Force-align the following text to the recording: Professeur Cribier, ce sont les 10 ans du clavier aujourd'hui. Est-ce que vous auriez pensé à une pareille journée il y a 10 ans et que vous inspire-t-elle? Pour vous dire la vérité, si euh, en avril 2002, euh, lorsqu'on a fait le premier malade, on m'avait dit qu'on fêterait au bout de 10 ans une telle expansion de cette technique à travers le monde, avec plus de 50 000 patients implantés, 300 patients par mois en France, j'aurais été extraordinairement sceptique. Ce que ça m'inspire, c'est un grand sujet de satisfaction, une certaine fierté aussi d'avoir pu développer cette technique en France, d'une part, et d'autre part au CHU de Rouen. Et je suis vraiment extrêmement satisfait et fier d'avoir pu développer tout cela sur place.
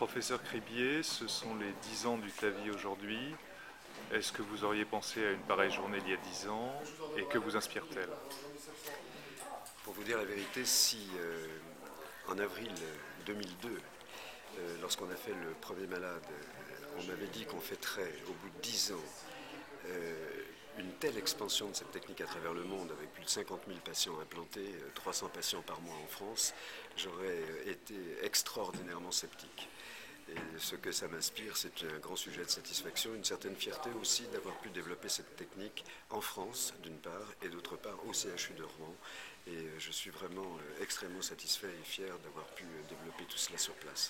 Professeur 0.00 0.42
Cribier, 0.42 1.02
ce 1.02 1.28
sont 1.28 1.54
les 1.56 1.74
10 1.90 2.06
ans 2.06 2.16
du 2.16 2.30
clavier 2.30 2.70
aujourd'hui. 2.70 3.20
Est-ce 4.14 4.32
que 4.32 4.40
vous 4.40 4.64
auriez 4.64 4.86
pensé 4.86 5.22
à 5.22 5.30
une 5.32 5.42
pareille 5.42 5.70
journée 5.70 5.98
il 6.02 6.10
y 6.10 6.14
a 6.14 6.16
10 6.16 6.48
ans 6.48 6.72
et 7.18 7.24
que 7.24 7.36
vous 7.36 7.54
inspire-t-elle? 7.54 8.08
Pour 9.84 9.92
vous 9.92 10.02
dire 10.02 10.16
la 10.16 10.24
vérité, 10.24 10.64
si 10.64 11.06
euh, 11.18 11.46
en 12.28 12.38
avril 12.38 12.72
2002, 13.26 13.68
euh, 13.68 14.76
lorsqu'on 14.80 15.10
a 15.10 15.16
fait 15.16 15.34
le 15.34 15.50
premier 15.60 15.86
malade, 15.86 16.24
on 16.98 17.04
m'avait 17.04 17.26
dit 17.26 17.44
qu'on 17.44 17.60
fêterait 17.60 18.14
au 18.26 18.32
bout 18.32 18.48
de 18.56 18.62
10 18.62 18.92
ans 18.92 19.06
une 20.78 20.92
telle 20.92 21.18
expansion 21.18 21.68
de 21.68 21.74
cette 21.74 21.90
technique 21.90 22.22
à 22.22 22.26
travers 22.26 22.54
le 22.54 22.64
monde, 22.64 22.90
avec 22.90 23.12
plus 23.12 23.24
de 23.24 23.28
50 23.28 23.60
000 23.66 23.78
patients 23.80 24.18
implantés, 24.18 24.74
300 24.94 25.28
patients 25.28 25.62
par 25.62 25.78
mois 25.82 25.96
en 26.02 26.06
France, 26.06 26.54
j'aurais 26.96 27.42
été 27.66 27.94
extraordinairement 28.22 29.10
sceptique. 29.10 29.68
Ce 30.60 30.76
que 30.76 30.92
ça 30.92 31.08
m'inspire, 31.08 31.56
c'est 31.56 31.72
un 31.84 31.98
grand 32.00 32.16
sujet 32.16 32.44
de 32.44 32.50
satisfaction, 32.50 33.14
une 33.14 33.24
certaine 33.24 33.56
fierté 33.56 33.88
aussi 33.98 34.24
d'avoir 34.32 34.54
pu 34.58 34.68
développer 34.68 35.08
cette 35.08 35.34
technique 35.34 35.84
en 36.10 36.20
France, 36.20 36.74
d'une 36.82 36.98
part, 36.98 37.26
et 37.42 37.48
d'autre 37.48 37.76
part 37.76 37.98
au 38.06 38.12
CHU 38.12 38.52
de 38.56 38.62
Rouen. 38.62 38.94
Et 39.46 39.66
je 39.78 39.90
suis 39.90 40.10
vraiment 40.10 40.58
extrêmement 40.82 41.22
satisfait 41.22 41.70
et 41.80 41.84
fier 41.84 42.16
d'avoir 42.18 42.44
pu 42.48 42.64
développer 42.90 43.24
tout 43.24 43.38
cela 43.38 43.56
sur 43.56 43.72
place. 43.74 44.08